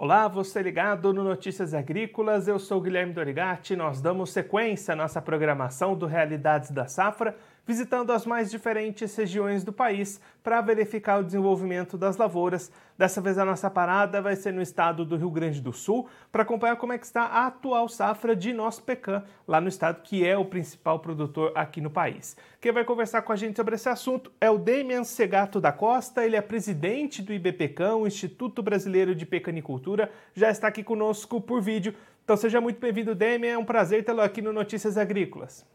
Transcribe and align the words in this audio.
Olá, 0.00 0.28
você 0.28 0.62
ligado 0.62 1.12
no 1.12 1.24
Notícias 1.24 1.74
Agrícolas, 1.74 2.46
eu 2.46 2.56
sou 2.60 2.80
Guilherme 2.80 3.12
Dorigati. 3.12 3.74
Nós 3.74 4.00
damos 4.00 4.30
sequência 4.30 4.92
à 4.92 4.96
nossa 4.96 5.20
programação 5.20 5.96
do 5.96 6.06
Realidades 6.06 6.70
da 6.70 6.86
Safra, 6.86 7.36
visitando 7.68 8.14
as 8.14 8.24
mais 8.24 8.50
diferentes 8.50 9.14
regiões 9.14 9.62
do 9.62 9.74
país 9.74 10.18
para 10.42 10.62
verificar 10.62 11.20
o 11.20 11.22
desenvolvimento 11.22 11.98
das 11.98 12.16
lavouras. 12.16 12.72
Dessa 12.96 13.20
vez 13.20 13.36
a 13.36 13.44
nossa 13.44 13.68
parada 13.68 14.22
vai 14.22 14.34
ser 14.36 14.54
no 14.54 14.62
estado 14.62 15.04
do 15.04 15.18
Rio 15.18 15.30
Grande 15.30 15.60
do 15.60 15.70
Sul 15.70 16.08
para 16.32 16.44
acompanhar 16.44 16.76
como 16.76 16.94
é 16.94 16.98
que 16.98 17.04
está 17.04 17.24
a 17.24 17.46
atual 17.46 17.86
safra 17.86 18.34
de 18.34 18.54
nosso 18.54 18.82
pecan, 18.82 19.22
lá 19.46 19.60
no 19.60 19.68
estado 19.68 20.00
que 20.02 20.26
é 20.26 20.34
o 20.34 20.46
principal 20.46 20.98
produtor 21.00 21.52
aqui 21.54 21.82
no 21.82 21.90
país. 21.90 22.38
Quem 22.58 22.72
vai 22.72 22.86
conversar 22.86 23.20
com 23.20 23.34
a 23.34 23.36
gente 23.36 23.56
sobre 23.56 23.74
esse 23.74 23.90
assunto 23.90 24.32
é 24.40 24.50
o 24.50 24.56
Demian 24.56 25.04
Segato 25.04 25.60
da 25.60 25.70
Costa, 25.70 26.24
ele 26.24 26.36
é 26.36 26.40
presidente 26.40 27.20
do 27.20 27.34
IBPECAM, 27.34 27.96
o 27.96 28.06
Instituto 28.06 28.62
Brasileiro 28.62 29.14
de 29.14 29.26
Pecanicultura, 29.26 30.10
já 30.32 30.48
está 30.48 30.68
aqui 30.68 30.82
conosco 30.82 31.38
por 31.38 31.60
vídeo. 31.60 31.94
Então 32.24 32.34
seja 32.34 32.62
muito 32.62 32.80
bem-vindo, 32.80 33.14
Demian, 33.14 33.52
é 33.52 33.58
um 33.58 33.64
prazer 33.64 34.02
tê-lo 34.04 34.22
aqui 34.22 34.40
no 34.40 34.54
Notícias 34.54 34.96
Agrícolas. 34.96 35.66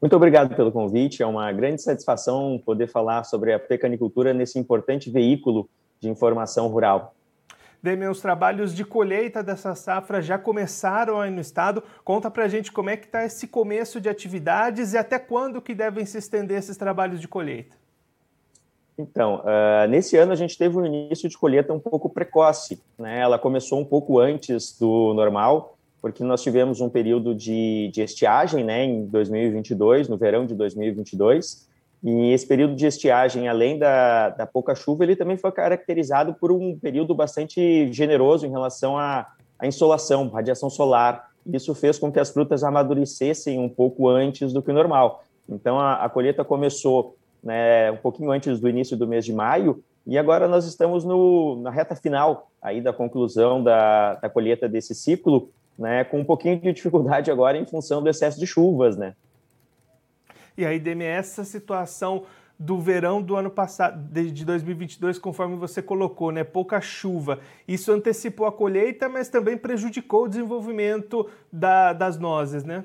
Muito 0.00 0.14
obrigado 0.14 0.54
pelo 0.54 0.70
convite. 0.70 1.22
É 1.22 1.26
uma 1.26 1.50
grande 1.52 1.82
satisfação 1.82 2.60
poder 2.64 2.86
falar 2.86 3.24
sobre 3.24 3.52
a 3.52 3.58
pecanicultura 3.58 4.34
nesse 4.34 4.58
importante 4.58 5.10
veículo 5.10 5.68
de 6.00 6.08
informação 6.08 6.68
rural. 6.68 7.14
Demian, 7.82 8.10
os 8.10 8.20
trabalhos 8.20 8.74
de 8.74 8.84
colheita 8.84 9.42
dessa 9.42 9.74
safra 9.74 10.20
já 10.20 10.38
começaram 10.38 11.20
aí 11.20 11.30
no 11.30 11.40
estado. 11.40 11.82
Conta 12.04 12.30
pra 12.30 12.48
gente 12.48 12.72
como 12.72 12.90
é 12.90 12.96
que 12.96 13.06
está 13.06 13.24
esse 13.24 13.46
começo 13.46 14.00
de 14.00 14.08
atividades 14.08 14.92
e 14.92 14.98
até 14.98 15.18
quando 15.18 15.62
que 15.62 15.74
devem 15.74 16.04
se 16.04 16.18
estender 16.18 16.58
esses 16.58 16.76
trabalhos 16.76 17.20
de 17.20 17.28
colheita. 17.28 17.76
Então, 18.98 19.42
uh, 19.44 19.86
nesse 19.88 20.16
ano 20.16 20.32
a 20.32 20.36
gente 20.36 20.56
teve 20.56 20.76
um 20.76 20.84
início 20.84 21.28
de 21.28 21.36
colheita 21.36 21.72
um 21.72 21.78
pouco 21.78 22.08
precoce. 22.08 22.82
Né? 22.98 23.20
Ela 23.20 23.38
começou 23.38 23.78
um 23.78 23.84
pouco 23.84 24.18
antes 24.18 24.76
do 24.78 25.12
normal, 25.14 25.75
porque 26.06 26.22
nós 26.22 26.40
tivemos 26.40 26.80
um 26.80 26.88
período 26.88 27.34
de, 27.34 27.90
de 27.92 28.00
estiagem 28.00 28.62
né, 28.62 28.84
em 28.84 29.06
2022, 29.06 30.08
no 30.08 30.16
verão 30.16 30.46
de 30.46 30.54
2022, 30.54 31.68
e 32.00 32.32
esse 32.32 32.46
período 32.46 32.76
de 32.76 32.86
estiagem, 32.86 33.48
além 33.48 33.76
da, 33.76 34.28
da 34.28 34.46
pouca 34.46 34.72
chuva, 34.76 35.02
ele 35.02 35.16
também 35.16 35.36
foi 35.36 35.50
caracterizado 35.50 36.32
por 36.34 36.52
um 36.52 36.78
período 36.78 37.12
bastante 37.12 37.92
generoso 37.92 38.46
em 38.46 38.50
relação 38.50 38.96
à, 38.96 39.26
à 39.58 39.66
insolação, 39.66 40.28
radiação 40.28 40.70
solar. 40.70 41.28
Isso 41.44 41.74
fez 41.74 41.98
com 41.98 42.12
que 42.12 42.20
as 42.20 42.30
frutas 42.30 42.62
amadurecessem 42.62 43.58
um 43.58 43.68
pouco 43.68 44.08
antes 44.08 44.52
do 44.52 44.62
que 44.62 44.70
o 44.70 44.74
normal. 44.74 45.24
Então, 45.48 45.76
a, 45.76 46.04
a 46.04 46.08
colheita 46.08 46.44
começou 46.44 47.16
né, 47.42 47.90
um 47.90 47.96
pouquinho 47.96 48.30
antes 48.30 48.60
do 48.60 48.68
início 48.68 48.96
do 48.96 49.08
mês 49.08 49.24
de 49.24 49.32
maio, 49.32 49.82
e 50.06 50.16
agora 50.16 50.46
nós 50.46 50.66
estamos 50.66 51.04
no, 51.04 51.56
na 51.62 51.70
reta 51.70 51.96
final 51.96 52.48
aí 52.62 52.80
da 52.80 52.92
conclusão 52.92 53.60
da, 53.60 54.14
da 54.14 54.30
colheita 54.30 54.68
desse 54.68 54.94
ciclo, 54.94 55.50
né, 55.78 56.04
com 56.04 56.20
um 56.20 56.24
pouquinho 56.24 56.58
de 56.58 56.72
dificuldade 56.72 57.30
agora 57.30 57.58
em 57.58 57.66
função 57.66 58.02
do 58.02 58.08
excesso 58.08 58.38
de 58.38 58.46
chuvas, 58.46 58.96
né? 58.96 59.14
E 60.56 60.64
aí, 60.64 60.78
Demi, 60.78 61.04
essa 61.04 61.44
situação 61.44 62.24
do 62.58 62.80
verão 62.80 63.20
do 63.20 63.36
ano 63.36 63.50
passado, 63.50 64.02
de 64.10 64.44
2022, 64.44 65.18
conforme 65.18 65.56
você 65.56 65.82
colocou, 65.82 66.32
né? 66.32 66.42
Pouca 66.42 66.80
chuva. 66.80 67.40
Isso 67.68 67.92
antecipou 67.92 68.46
a 68.46 68.52
colheita, 68.52 69.08
mas 69.08 69.28
também 69.28 69.58
prejudicou 69.58 70.24
o 70.24 70.28
desenvolvimento 70.28 71.28
da, 71.52 71.92
das 71.92 72.18
nozes, 72.18 72.64
né? 72.64 72.84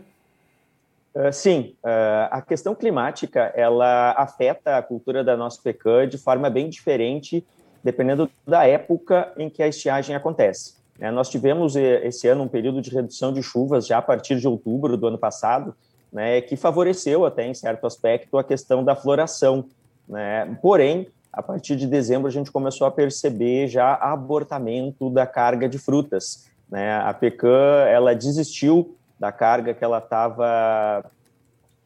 Uh, 1.15 1.31
sim, 1.31 1.75
uh, 1.83 2.27
a 2.31 2.41
questão 2.41 2.73
climática 2.73 3.51
ela 3.55 4.13
afeta 4.17 4.77
a 4.77 4.81
cultura 4.81 5.23
da 5.23 5.35
nossa 5.35 5.61
pecan 5.61 6.07
de 6.07 6.17
forma 6.17 6.49
bem 6.49 6.69
diferente, 6.69 7.45
dependendo 7.83 8.29
da 8.45 8.65
época 8.65 9.31
em 9.37 9.49
que 9.49 9.63
a 9.63 9.67
estiagem 9.67 10.15
acontece. 10.15 10.80
É, 11.01 11.09
nós 11.09 11.29
tivemos 11.29 11.75
eh, 11.75 12.05
esse 12.05 12.27
ano 12.27 12.43
um 12.43 12.47
período 12.47 12.79
de 12.79 12.91
redução 12.91 13.33
de 13.33 13.41
chuvas 13.41 13.87
já 13.87 13.97
a 13.97 14.01
partir 14.03 14.39
de 14.39 14.47
outubro 14.47 14.95
do 14.95 15.07
ano 15.07 15.17
passado, 15.17 15.75
né, 16.13 16.39
que 16.41 16.55
favoreceu 16.55 17.25
até 17.25 17.43
em 17.47 17.55
certo 17.55 17.87
aspecto 17.87 18.37
a 18.37 18.43
questão 18.43 18.83
da 18.83 18.95
floração. 18.95 19.65
Né? 20.07 20.55
Porém, 20.61 21.07
a 21.33 21.41
partir 21.41 21.75
de 21.75 21.87
dezembro 21.87 22.27
a 22.27 22.31
gente 22.31 22.51
começou 22.51 22.85
a 22.85 22.91
perceber 22.91 23.67
já 23.67 23.95
abortamento 23.95 25.09
da 25.09 25.25
carga 25.25 25.67
de 25.67 25.79
frutas. 25.79 26.47
Né? 26.69 26.93
A 26.99 27.13
pecan 27.15 27.87
ela 27.87 28.13
desistiu 28.13 28.95
da 29.19 29.31
carga 29.31 29.73
que 29.73 29.83
ela 29.83 29.97
estava 29.97 31.03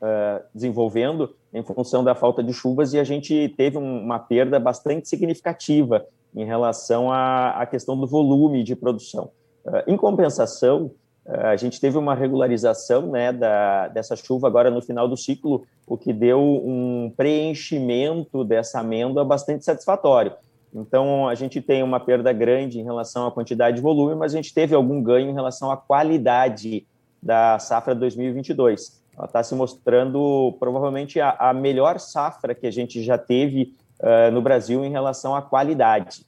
uh, 0.01 0.43
desenvolvendo 0.53 1.33
em 1.53 1.63
função 1.63 2.03
da 2.03 2.13
falta 2.13 2.43
de 2.43 2.51
chuvas 2.51 2.93
e 2.93 2.99
a 2.99 3.03
gente 3.05 3.53
teve 3.55 3.77
um, 3.77 4.03
uma 4.03 4.19
perda 4.19 4.59
bastante 4.59 5.07
significativa 5.07 6.05
em 6.35 6.45
relação 6.45 7.11
à, 7.11 7.51
à 7.51 7.65
questão 7.65 7.97
do 7.97 8.05
volume 8.05 8.63
de 8.63 8.75
produção. 8.75 9.29
Uh, 9.65 9.83
em 9.87 9.95
compensação, 9.95 10.91
uh, 11.25 11.47
a 11.47 11.55
gente 11.55 11.79
teve 11.79 11.97
uma 11.97 12.13
regularização 12.13 13.07
né, 13.07 13.31
da, 13.31 13.87
dessa 13.87 14.15
chuva 14.15 14.47
agora 14.47 14.69
no 14.69 14.81
final 14.81 15.07
do 15.07 15.15
ciclo, 15.15 15.65
o 15.87 15.97
que 15.97 16.11
deu 16.11 16.41
um 16.41 17.11
preenchimento 17.15 18.43
dessa 18.43 18.79
amêndoa 18.79 19.23
bastante 19.23 19.63
satisfatório. 19.63 20.33
Então, 20.73 21.29
a 21.29 21.35
gente 21.35 21.61
tem 21.61 21.81
uma 21.81 22.01
perda 22.01 22.33
grande 22.33 22.81
em 22.81 22.83
relação 22.83 23.25
à 23.25 23.31
quantidade 23.31 23.77
de 23.77 23.81
volume, 23.81 24.13
mas 24.13 24.33
a 24.33 24.35
gente 24.35 24.53
teve 24.53 24.75
algum 24.75 25.01
ganho 25.01 25.29
em 25.29 25.33
relação 25.33 25.71
à 25.71 25.77
qualidade 25.77 26.85
da 27.23 27.57
safra 27.59 27.95
2022. 27.95 29.01
Ela 29.17 29.25
está 29.25 29.41
se 29.41 29.55
mostrando 29.55 30.53
provavelmente 30.59 31.19
a, 31.21 31.31
a 31.39 31.53
melhor 31.53 31.97
safra 31.97 32.53
que 32.53 32.67
a 32.67 32.71
gente 32.71 33.01
já 33.01 33.17
teve 33.17 33.73
uh, 33.99 34.31
no 34.31 34.41
Brasil 34.41 34.83
em 34.83 34.91
relação 34.91 35.35
à 35.35 35.41
qualidade. 35.41 36.25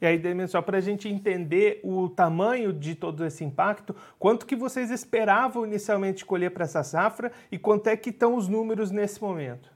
E 0.00 0.04
aí, 0.04 0.18
Demian, 0.18 0.46
só 0.46 0.60
para 0.60 0.76
a 0.76 0.80
gente 0.80 1.08
entender 1.08 1.80
o 1.82 2.08
tamanho 2.08 2.72
de 2.72 2.94
todo 2.94 3.24
esse 3.24 3.42
impacto, 3.42 3.96
quanto 4.18 4.44
que 4.44 4.54
vocês 4.54 4.90
esperavam 4.90 5.64
inicialmente 5.64 6.24
colher 6.24 6.50
para 6.50 6.64
essa 6.64 6.82
safra 6.82 7.32
e 7.50 7.58
quanto 7.58 7.88
é 7.88 7.96
que 7.96 8.10
estão 8.10 8.36
os 8.36 8.46
números 8.46 8.90
nesse 8.90 9.22
momento? 9.22 9.74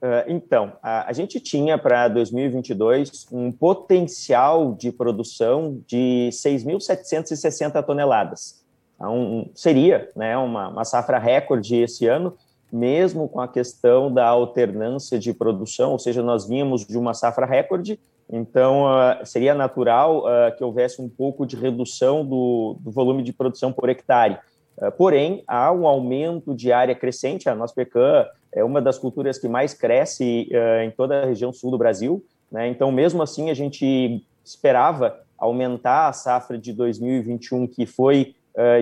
Uh, 0.00 0.22
então, 0.28 0.74
a, 0.82 1.08
a, 1.08 1.12
gente 1.12 1.40
tinha 1.40 1.78
para 1.78 2.08
2022 2.08 3.26
um 3.32 3.50
potencial 3.50 4.74
de 4.74 4.92
produção 4.92 5.82
de 5.86 6.28
6.760 6.30 7.82
toneladas. 7.82 8.62
Então, 8.94 9.50
seria 9.54 10.10
né, 10.14 10.36
uma, 10.36 10.68
uma 10.68 10.84
safra 10.84 11.18
recorde 11.18 11.76
esse 11.76 12.06
ano, 12.06 12.36
mesmo 12.74 13.28
com 13.28 13.40
a 13.40 13.46
questão 13.46 14.12
da 14.12 14.26
alternância 14.26 15.16
de 15.16 15.32
produção, 15.32 15.92
ou 15.92 15.98
seja, 15.98 16.24
nós 16.24 16.48
vínhamos 16.48 16.84
de 16.84 16.98
uma 16.98 17.14
safra 17.14 17.46
recorde, 17.46 18.00
então 18.28 18.86
uh, 18.86 19.24
seria 19.24 19.54
natural 19.54 20.24
uh, 20.24 20.56
que 20.56 20.64
houvesse 20.64 21.00
um 21.00 21.08
pouco 21.08 21.46
de 21.46 21.54
redução 21.54 22.26
do, 22.26 22.76
do 22.80 22.90
volume 22.90 23.22
de 23.22 23.32
produção 23.32 23.72
por 23.72 23.88
hectare. 23.88 24.38
Uh, 24.76 24.90
porém, 24.90 25.44
há 25.46 25.70
um 25.70 25.86
aumento 25.86 26.52
de 26.52 26.72
área 26.72 26.96
crescente, 26.96 27.48
a 27.48 27.54
nossa 27.54 27.72
pecan 27.72 28.26
é 28.52 28.64
uma 28.64 28.82
das 28.82 28.98
culturas 28.98 29.38
que 29.38 29.46
mais 29.46 29.72
cresce 29.72 30.48
em 30.84 30.90
toda 30.90 31.22
a 31.22 31.26
região 31.26 31.52
sul 31.52 31.70
do 31.70 31.78
Brasil, 31.78 32.24
né? 32.50 32.68
então 32.68 32.90
mesmo 32.90 33.22
assim 33.22 33.50
a 33.50 33.54
gente 33.54 34.24
esperava 34.44 35.20
aumentar 35.38 36.08
a 36.08 36.12
safra 36.12 36.56
de 36.56 36.72
2021, 36.72 37.66
que 37.66 37.84
foi 37.84 38.34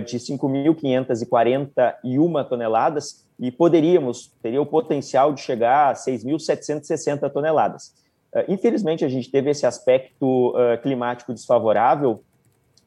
de 0.05 0.19
5.541 0.19 2.49
toneladas, 2.49 3.22
e 3.43 3.50
poderíamos, 3.50 4.33
teria 4.41 4.62
o 4.62 4.66
potencial 4.66 5.33
de 5.33 5.41
chegar 5.41 5.91
a 5.91 5.94
6.760 5.94 7.28
toneladas. 7.28 7.93
Uh, 8.32 8.44
infelizmente, 8.47 9.05
a 9.05 9.09
gente 9.09 9.28
teve 9.32 9.50
esse 9.50 9.66
aspecto 9.66 10.50
uh, 10.50 10.81
climático 10.81 11.34
desfavorável 11.34 12.22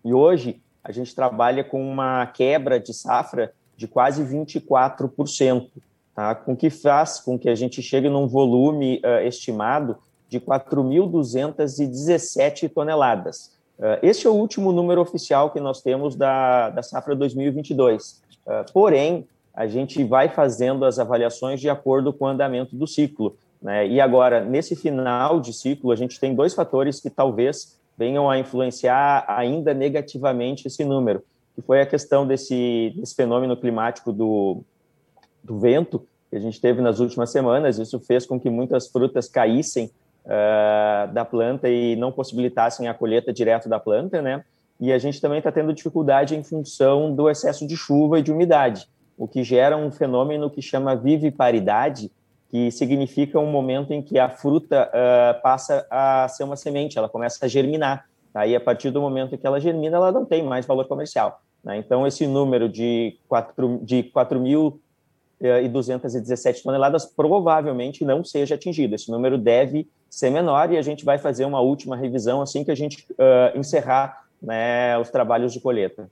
e 0.04 0.14
hoje 0.14 0.62
a 0.82 0.94
gente 0.94 1.14
trabalha 1.14 1.62
com 1.62 1.86
uma 1.86 2.26
quebra 2.28 2.80
de 2.80 2.94
safra 2.94 3.52
de 3.76 3.86
quase 3.86 4.24
24%, 4.24 5.70
tá? 6.16 6.34
com 6.36 6.56
que 6.56 6.70
faz 6.70 7.20
com 7.20 7.38
que 7.38 7.50
a 7.50 7.56
gente 7.56 7.82
chegue 7.82 8.08
num 8.08 8.26
volume 8.26 9.02
estimado 9.26 9.98
de 10.30 10.40
4.217 10.40 12.72
toneladas. 12.72 13.55
Este 14.02 14.26
é 14.26 14.30
o 14.30 14.34
último 14.34 14.72
número 14.72 15.02
oficial 15.02 15.52
que 15.52 15.60
nós 15.60 15.82
temos 15.82 16.16
da, 16.16 16.70
da 16.70 16.82
safra 16.82 17.16
2022. 17.16 18.22
porém, 18.74 19.28
a 19.56 19.68
gente 19.68 20.04
vai 20.04 20.28
fazendo 20.28 20.84
as 20.84 21.00
avaliações 21.00 21.62
de 21.62 21.70
acordo 21.70 22.12
com 22.12 22.26
o 22.26 22.28
andamento 22.28 22.76
do 22.76 22.86
ciclo. 22.86 23.38
Né? 23.62 23.88
E 23.88 24.02
agora, 24.02 24.44
nesse 24.44 24.76
final 24.76 25.40
de 25.40 25.54
ciclo, 25.54 25.92
a 25.92 25.96
gente 25.96 26.20
tem 26.20 26.36
dois 26.36 26.54
fatores 26.54 27.00
que 27.00 27.10
talvez 27.10 27.80
venham 27.98 28.30
a 28.30 28.38
influenciar 28.38 29.24
ainda 29.28 29.74
negativamente 29.74 30.68
esse 30.68 30.84
número, 30.84 31.24
que 31.56 31.62
foi 31.62 31.82
a 31.82 31.86
questão 31.86 32.28
desse, 32.28 32.94
desse 32.98 33.16
fenômeno 33.16 33.56
climático 33.56 34.12
do, 34.12 34.62
do 35.42 35.58
vento 35.58 36.06
que 36.30 36.36
a 36.36 36.40
gente 36.40 36.60
teve 36.60 36.82
nas 36.82 37.00
últimas 37.00 37.32
semanas. 37.32 37.80
Isso 37.80 37.98
fez 38.02 38.26
com 38.26 38.38
que 38.38 38.50
muitas 38.50 38.88
frutas 38.88 39.30
caíssem 39.30 39.90
uh, 40.26 41.12
da 41.14 41.24
planta 41.24 41.70
e 41.70 41.96
não 41.96 42.12
possibilitassem 42.12 42.88
a 42.88 42.94
colheita 42.94 43.32
direto 43.32 43.70
da 43.70 43.80
planta, 43.80 44.22
né? 44.22 44.44
E 44.80 44.92
a 44.92 44.98
gente 44.98 45.22
também 45.22 45.38
está 45.38 45.52
tendo 45.52 45.74
dificuldade 45.74 46.36
em 46.36 46.44
função 46.44 47.14
do 47.14 47.30
excesso 47.30 47.66
de 47.66 47.78
chuva 47.78 48.20
e 48.20 48.22
de 48.22 48.32
umidade 48.32 48.88
o 49.18 49.28
que 49.28 49.44
gera 49.44 49.78
um 49.78 49.92
fenômeno 49.92 50.50
que 50.50 50.62
chama 50.62 50.96
viviparidade, 50.96 52.12
que 52.50 52.70
significa 52.72 53.40
um 53.40 53.50
momento 53.50 53.92
em 53.94 54.02
que 54.02 54.20
a 54.20 54.30
fruta 54.30 54.90
uh, 54.90 55.42
passa 55.42 55.86
a 55.90 56.28
ser 56.28 56.44
uma 56.44 56.56
semente, 56.56 56.98
ela 56.98 57.10
começa 57.10 57.44
a 57.46 57.48
germinar. 57.48 58.06
Aí, 58.34 58.56
a 58.56 58.60
partir 58.60 58.92
do 58.92 59.02
momento 59.02 59.38
que 59.38 59.48
ela 59.48 59.60
germina, 59.60 59.98
ela 59.98 60.12
não 60.12 60.26
tem 60.26 60.44
mais 60.44 60.66
valor 60.66 60.86
comercial. 60.88 61.42
Né? 61.64 61.78
Então, 61.78 62.06
esse 62.06 62.28
número 62.28 62.68
de 62.68 63.18
4, 63.28 63.80
de 63.82 64.04
4.217 65.42 66.64
toneladas 66.64 67.06
provavelmente 67.06 68.04
não 68.06 68.24
seja 68.24 68.56
atingido. 68.56 68.96
Esse 68.96 69.12
número 69.12 69.38
deve 69.38 69.88
ser 70.10 70.30
menor 70.30 70.72
e 70.72 70.78
a 70.78 70.82
gente 70.82 71.04
vai 71.04 71.18
fazer 71.18 71.46
uma 71.46 71.60
última 71.60 71.96
revisão 71.96 72.42
assim 72.42 72.64
que 72.64 72.72
a 72.72 72.76
gente 72.76 73.06
uh, 73.12 73.58
encerrar 73.58 74.26
né, 74.42 74.98
os 74.98 75.10
trabalhos 75.10 75.52
de 75.52 75.60
colheita. 75.60 76.10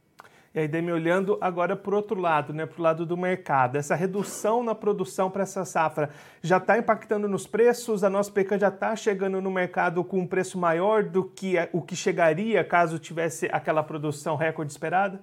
E 0.55 0.59
aí, 0.59 0.67
Demi, 0.67 0.91
olhando 0.91 1.35
agora 1.41 1.75
para 1.75 1.93
o 1.93 1.95
outro 1.95 2.19
lado, 2.19 2.53
né, 2.53 2.67
para 2.67 2.79
o 2.79 2.83
lado 2.83 3.07
do 3.07 3.17
mercado, 3.17 3.75
essa 3.75 3.95
redução 3.95 4.61
na 4.61 4.75
produção 4.75 5.31
para 5.31 5.41
essa 5.41 5.65
safra 5.65 6.11
já 6.43 6.57
está 6.57 6.77
impactando 6.77 7.27
nos 7.27 7.47
preços? 7.47 8.03
A 8.03 8.09
nossa 8.09 8.31
pecan 8.31 8.59
já 8.59 8.67
está 8.67 8.95
chegando 8.95 9.41
no 9.41 9.49
mercado 9.49 10.03
com 10.03 10.19
um 10.19 10.27
preço 10.27 10.59
maior 10.59 11.03
do 11.03 11.23
que 11.23 11.55
o 11.71 11.81
que 11.81 11.95
chegaria 11.95 12.63
caso 12.63 12.99
tivesse 12.99 13.49
aquela 13.51 13.81
produção 13.81 14.35
recorde 14.35 14.71
esperada? 14.71 15.19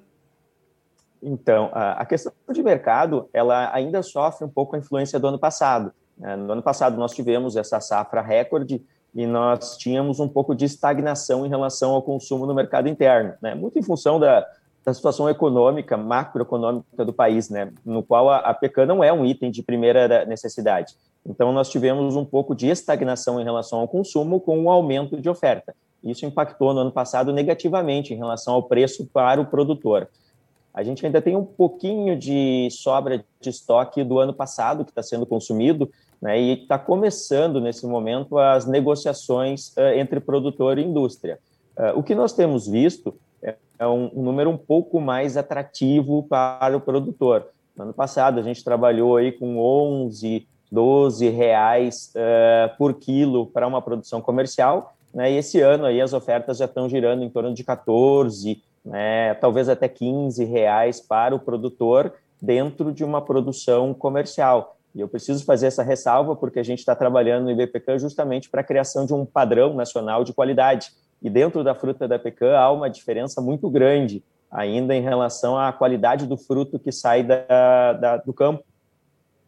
Então, 1.22 1.70
a 1.72 2.05
questão 2.06 2.32
de 2.50 2.62
mercado, 2.62 3.28
ela 3.32 3.75
ainda 3.75 4.02
sofre 4.02 4.44
um 4.44 4.49
pouco 4.49 4.75
a 4.75 4.78
influência 4.78 5.19
do 5.19 5.26
ano 5.26 5.38
passado. 5.38 5.93
Né. 6.17 6.34
No 6.37 6.52
ano 6.52 6.62
passado, 6.62 6.96
nós 6.96 7.12
tivemos 7.12 7.56
essa 7.56 7.81
safra 7.81 8.22
recorde 8.22 8.82
e 9.14 9.26
nós 9.26 9.76
tínhamos 9.76 10.20
um 10.20 10.28
pouco 10.28 10.55
de 10.55 10.64
estagnação 10.64 11.44
em 11.44 11.49
relação 11.49 11.93
ao 11.93 12.02
consumo 12.02 12.46
no 12.46 12.55
mercado 12.55 12.88
interno, 12.88 13.34
né? 13.43 13.55
muito 13.55 13.78
em 13.78 13.82
função 13.82 14.19
da, 14.20 14.46
da 14.84 14.94
situação 14.94 15.28
econômica, 15.28 15.96
macroeconômica 15.96 17.05
do 17.05 17.12
país, 17.12 17.50
né, 17.50 17.73
no 17.84 18.02
qual 18.02 18.31
a, 18.31 18.38
a 18.38 18.55
pecan 18.55 18.87
não 18.87 19.05
é 19.05 19.12
um 19.12 19.25
item 19.25 19.50
de 19.50 19.62
primeira 19.62 20.25
necessidade. 20.25 20.94
Então, 21.26 21.52
nós 21.52 21.69
tivemos 21.69 22.16
um 22.16 22.25
pouco 22.25 22.55
de 22.55 22.69
estagnação 22.69 23.40
em 23.40 23.44
relação 23.44 23.81
ao 23.81 23.88
consumo 23.88 24.40
com 24.40 24.58
um 24.58 24.70
aumento 24.70 25.20
de 25.20 25.28
oferta. 25.28 25.75
Isso 26.02 26.25
impactou 26.25 26.73
no 26.73 26.81
ano 26.81 26.93
passado 26.93 27.31
negativamente 27.31 28.14
em 28.14 28.16
relação 28.16 28.55
ao 28.55 28.62
preço 28.62 29.06
para 29.12 29.38
o 29.40 29.44
produtor. 29.44 30.08
A 30.80 30.82
gente 30.82 31.04
ainda 31.04 31.20
tem 31.20 31.36
um 31.36 31.44
pouquinho 31.44 32.16
de 32.16 32.68
sobra 32.70 33.22
de 33.38 33.50
estoque 33.50 34.02
do 34.02 34.18
ano 34.18 34.32
passado 34.32 34.82
que 34.82 34.90
está 34.90 35.02
sendo 35.02 35.26
consumido, 35.26 35.90
né, 36.22 36.40
e 36.40 36.62
está 36.62 36.78
começando 36.78 37.60
nesse 37.60 37.86
momento 37.86 38.38
as 38.38 38.66
negociações 38.66 39.74
uh, 39.76 39.98
entre 39.98 40.20
produtor 40.20 40.78
e 40.78 40.82
indústria. 40.82 41.38
Uh, 41.76 41.98
o 41.98 42.02
que 42.02 42.14
nós 42.14 42.32
temos 42.32 42.66
visto 42.66 43.14
é 43.80 43.86
um, 43.86 44.10
um, 44.14 44.22
número 44.22 44.48
um 44.48 44.56
pouco 44.56 45.00
mais 45.00 45.36
atrativo 45.36 46.22
para 46.22 46.76
o 46.76 46.80
produtor. 46.80 47.46
No 47.76 47.84
ano 47.84 47.94
passado, 47.94 48.38
a 48.38 48.42
gente 48.42 48.64
trabalhou 48.64 49.16
aí 49.16 49.32
com 49.32 49.58
11, 49.58 50.46
12 50.72 51.28
reais 51.28 52.12
uh, 52.14 52.76
por 52.78 52.94
quilo 52.94 53.46
para 53.46 53.66
uma 53.66 53.82
produção 53.82 54.20
comercial, 54.22 54.94
né? 55.12 55.30
e 55.30 55.36
esse 55.36 55.60
ano 55.60 55.84
aí 55.84 56.00
as 56.00 56.14
ofertas 56.14 56.56
já 56.56 56.64
estão 56.64 56.88
girando 56.88 57.22
em 57.22 57.28
torno 57.28 57.52
de 57.52 57.64
14, 57.64 58.62
né? 58.84 59.34
talvez 59.34 59.68
até 59.68 59.88
15 59.88 60.44
reais 60.44 61.00
para 61.00 61.34
o 61.34 61.38
produtor 61.38 62.12
dentro 62.40 62.92
de 62.92 63.04
uma 63.04 63.20
produção 63.20 63.92
comercial. 63.92 64.76
E 64.94 65.00
eu 65.00 65.08
preciso 65.08 65.44
fazer 65.44 65.66
essa 65.66 65.82
ressalva 65.82 66.34
porque 66.34 66.58
a 66.58 66.64
gente 66.64 66.80
está 66.80 66.96
trabalhando 66.96 67.44
no 67.44 67.50
IBPK 67.50 67.98
justamente 67.98 68.50
para 68.50 68.60
a 68.60 68.64
criação 68.64 69.06
de 69.06 69.14
um 69.14 69.24
padrão 69.24 69.74
nacional 69.74 70.24
de 70.24 70.32
qualidade. 70.32 70.90
E 71.22 71.30
dentro 71.30 71.62
da 71.62 71.74
fruta 71.74 72.08
da 72.08 72.18
pecan 72.18 72.56
há 72.56 72.70
uma 72.72 72.88
diferença 72.88 73.40
muito 73.40 73.68
grande 73.70 74.24
ainda 74.50 74.94
em 74.94 75.00
relação 75.00 75.56
à 75.56 75.72
qualidade 75.72 76.26
do 76.26 76.36
fruto 76.36 76.78
que 76.78 76.90
sai 76.90 77.22
da, 77.22 77.92
da 77.92 78.16
do 78.16 78.32
campo. 78.32 78.64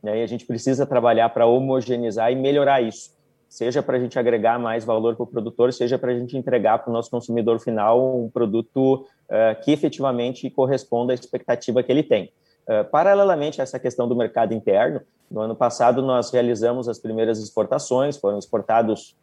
E 0.04 0.08
aí 0.08 0.22
a 0.22 0.26
gente 0.26 0.46
precisa 0.46 0.86
trabalhar 0.86 1.28
para 1.30 1.46
homogeneizar 1.46 2.30
e 2.30 2.36
melhorar 2.36 2.80
isso, 2.80 3.10
seja 3.52 3.82
para 3.82 3.98
a 3.98 4.00
gente 4.00 4.18
agregar 4.18 4.58
mais 4.58 4.82
valor 4.82 5.14
para 5.14 5.24
o 5.24 5.26
produtor, 5.26 5.74
seja 5.74 5.98
para 5.98 6.10
a 6.10 6.18
gente 6.18 6.38
entregar 6.38 6.78
para 6.78 6.88
o 6.88 6.92
nosso 6.92 7.10
consumidor 7.10 7.60
final 7.60 8.18
um 8.18 8.30
produto 8.30 9.04
uh, 9.28 9.62
que 9.62 9.70
efetivamente 9.70 10.48
corresponda 10.48 11.12
à 11.12 11.14
expectativa 11.14 11.82
que 11.82 11.92
ele 11.92 12.02
tem. 12.02 12.32
Uh, 12.66 12.82
paralelamente 12.90 13.60
a 13.60 13.64
essa 13.64 13.78
questão 13.78 14.08
do 14.08 14.16
mercado 14.16 14.54
interno, 14.54 15.02
no 15.30 15.42
ano 15.42 15.54
passado 15.54 16.00
nós 16.00 16.30
realizamos 16.30 16.88
as 16.88 16.98
primeiras 16.98 17.40
exportações, 17.40 18.16
foram 18.16 18.38
exportados 18.38 19.14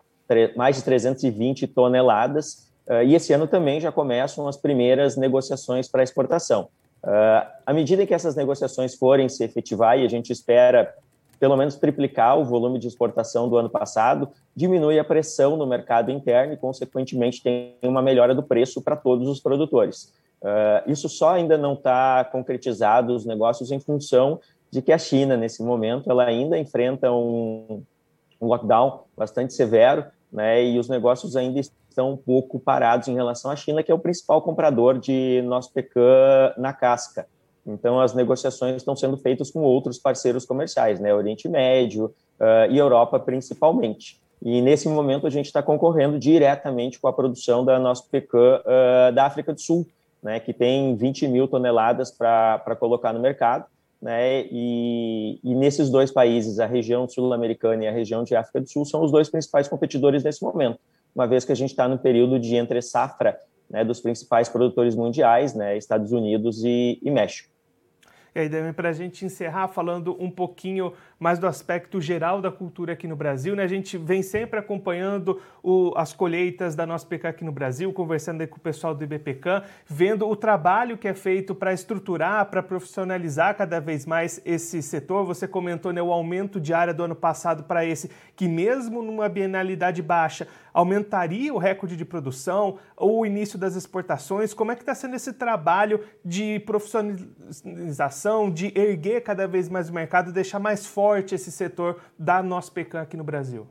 mais 0.56 0.76
de 0.76 0.84
320 0.84 1.66
toneladas, 1.66 2.72
uh, 2.88 3.02
e 3.04 3.16
esse 3.16 3.34
ano 3.34 3.48
também 3.48 3.82
já 3.82 3.92
começam 3.92 4.48
as 4.48 4.58
primeiras 4.58 5.18
negociações 5.18 5.88
para 5.88 6.04
exportação. 6.04 6.70
À 7.66 7.74
medida 7.74 8.06
que 8.06 8.14
essas 8.14 8.36
negociações 8.36 8.94
forem 8.94 9.30
se 9.30 9.42
efetivar, 9.42 9.98
e 9.98 10.06
a 10.06 10.10
gente 10.10 10.34
espera 10.34 10.94
pelo 11.40 11.56
menos 11.56 11.76
triplicar 11.76 12.38
o 12.38 12.44
volume 12.44 12.78
de 12.78 12.88
exportação 12.88 13.48
do 13.48 13.58
ano 13.58 13.70
passado, 13.70 14.30
diminui 14.56 15.00
a 15.00 15.04
pressão 15.04 15.56
no 15.56 15.66
mercado 15.66 16.12
interno 16.12 16.54
e, 16.54 16.58
consequentemente, 16.58 17.42
tem 17.42 17.78
uma 17.82 18.02
melhora 18.02 18.36
do 18.36 18.44
preço 18.44 18.82
para 18.82 18.96
todos 18.96 19.28
os 19.28 19.40
produtores. 19.40 20.14
Uh, 20.42 20.90
isso 20.92 21.08
só 21.08 21.32
ainda 21.32 21.58
não 21.58 21.74
está 21.74 22.26
concretizado, 22.26 23.14
os 23.14 23.26
negócios, 23.26 23.72
em 23.72 23.80
função 23.80 24.40
de 24.70 24.82
que 24.82 24.92
a 24.92 24.98
China, 24.98 25.36
nesse 25.36 25.64
momento, 25.64 26.12
ela 26.12 26.26
ainda 26.26 26.58
enfrenta 26.58 27.12
um, 27.12 27.84
um 28.40 28.48
lockdown 28.48 29.06
bastante 29.18 29.54
severo, 29.54 30.06
né, 30.32 30.64
e 30.64 30.78
os 30.78 30.88
negócios 30.88 31.36
ainda 31.36 31.60
estão 31.60 32.12
um 32.12 32.18
pouco 32.18 32.60
parados 32.60 33.08
em 33.08 33.16
relação 33.16 33.50
à 33.50 33.56
China, 33.56 33.82
que 33.82 33.92
é 33.92 33.96
o 33.96 34.00
principal 34.00 34.42
comprador 34.42 35.00
de 35.00 35.42
nosso 35.44 35.74
pecan 35.74 36.54
na 36.58 36.72
casca. 36.72 37.28
Então, 37.66 38.00
as 38.00 38.14
negociações 38.14 38.78
estão 38.78 38.96
sendo 38.96 39.18
feitas 39.18 39.52
com 39.52 39.62
outros 39.62 39.98
parceiros 39.98 40.46
comerciais, 40.46 41.00
né, 41.00 41.14
Oriente 41.14 41.48
Médio 41.48 42.06
uh, 42.06 42.72
e 42.72 42.78
Europa 42.78 43.20
principalmente. 43.20 44.20
E 44.42 44.62
nesse 44.62 44.88
momento 44.88 45.28
a 45.28 45.30
gente 45.30 45.48
está 45.48 45.62
concorrendo 45.62 46.18
diretamente 46.18 47.00
com 47.00 47.08
a 47.08 47.14
produção 47.14 47.66
da 47.66 47.78
nosso 47.78 48.10
pecan 48.10 48.62
uh, 48.62 49.14
da 49.14 49.26
África 49.26 49.54
do 49.54 49.60
Sul, 49.60 49.86
né, 50.24 50.40
que 50.40 50.54
tem 50.54 50.96
20 50.96 51.28
mil 51.28 51.48
toneladas 51.48 52.12
para 52.12 52.76
colocar 52.80 53.14
no 53.14 53.20
mercado 53.20 53.66
né? 54.02 54.46
E, 54.50 55.40
e, 55.44 55.54
nesses 55.56 55.90
dois 55.90 56.12
países, 56.12 56.60
a 56.60 56.66
região 56.66 57.08
sul-americana 57.08 57.84
e 57.84 57.88
a 57.88 57.92
região 57.92 58.24
de 58.24 58.36
África 58.36 58.62
do 58.62 58.70
Sul, 58.70 58.86
são 58.86 59.04
os 59.04 59.12
dois 59.12 59.30
principais 59.30 59.68
competidores 59.68 60.24
nesse 60.24 60.42
momento, 60.42 60.80
uma 61.14 61.28
vez 61.28 61.44
que 61.44 61.52
a 61.52 61.56
gente 61.56 61.72
está 61.72 61.88
no 61.88 61.98
período 61.98 62.40
de 62.40 62.56
entre 62.56 62.82
safra 62.82 63.38
né, 63.70 63.84
dos 63.84 64.00
principais 64.00 64.50
produtores 64.50 64.96
mundiais, 64.96 65.54
né, 65.54 65.78
Estados 65.78 66.12
Unidos 66.12 66.64
e, 66.64 67.00
e 67.02 67.12
México. 67.12 67.50
E 68.36 68.40
aí, 68.40 68.50
Demi, 68.50 68.74
para 68.74 68.90
a 68.90 68.94
gente 68.94 69.26
encerrar 69.26 69.68
falando 69.70 70.16
um 70.20 70.30
pouquinho 70.30 70.94
mais 71.20 71.40
do 71.40 71.48
aspecto 71.48 72.00
geral 72.00 72.42
da 72.42 72.52
cultura 72.52 72.94
aqui 72.94 73.08
no 73.08 73.16
Brasil, 73.16 73.56
né? 73.56 73.64
A 73.64 73.68
gente 73.68 73.98
vem 73.98 74.22
sempre 74.22 74.60
acompanhando 74.60 75.42
o, 75.62 75.92
as 75.98 76.14
colheitas 76.14 76.76
da 76.76 76.86
nossa 76.86 77.06
PK 77.06 77.28
aqui 77.28 77.44
no 77.44 77.52
Brasil, 77.52 77.92
conversando 77.92 78.48
com 78.48 78.58
o 78.58 78.60
pessoal 78.60 78.96
do 78.96 79.04
IBPCAM, 79.04 79.64
vendo 79.86 80.28
o 80.28 80.36
trabalho 80.36 80.98
que 80.98 81.08
é 81.08 81.14
feito 81.14 81.54
para 81.54 81.74
estruturar, 81.74 82.46
para 82.46 82.64
profissionalizar 82.64 83.58
cada 83.58 83.82
vez 83.82 84.06
mais 84.06 84.42
esse 84.46 84.82
setor. 84.82 85.26
Você 85.26 85.48
comentou 85.48 85.92
né, 85.92 86.02
o 86.02 86.14
aumento 86.14 86.60
de 86.60 86.74
área 86.74 86.94
do 86.94 87.04
ano 87.04 87.16
passado 87.16 87.64
para 87.64 87.86
esse, 87.86 88.10
que 88.36 88.48
mesmo 88.48 89.02
numa 89.02 89.28
bienalidade 89.28 90.02
baixa, 90.02 90.48
aumentaria 90.74 91.54
o 91.54 91.58
recorde 91.58 91.98
de 91.98 92.06
produção 92.06 92.78
ou 92.96 93.20
o 93.20 93.26
início 93.26 93.58
das 93.58 93.76
exportações. 93.76 94.54
Como 94.54 94.72
é 94.72 94.76
que 94.76 94.82
está 94.82 94.96
sendo 94.96 95.16
esse 95.16 95.34
trabalho 95.34 96.02
de 96.24 96.60
profissionalização, 96.62 98.19
de 98.52 98.72
erguer 98.78 99.22
cada 99.22 99.48
vez 99.48 99.70
mais 99.70 99.90
o 99.90 99.94
mercado, 99.94 100.32
deixar 100.32 100.60
mais 100.60 100.86
forte 100.86 101.36
esse 101.36 101.52
setor 101.52 102.00
da 102.18 102.42
nossa 102.42 102.72
pecan 102.72 103.02
aqui 103.02 103.16
no 103.16 103.24
Brasil? 103.24 103.68